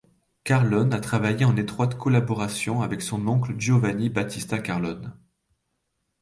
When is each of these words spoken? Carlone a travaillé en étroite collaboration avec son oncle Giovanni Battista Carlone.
Carlone 0.45 0.93
a 0.95 0.99
travaillé 0.99 1.45
en 1.45 1.55
étroite 1.57 1.95
collaboration 1.95 2.81
avec 2.81 3.03
son 3.03 3.27
oncle 3.27 3.53
Giovanni 3.59 4.09
Battista 4.09 4.57
Carlone. 4.57 5.13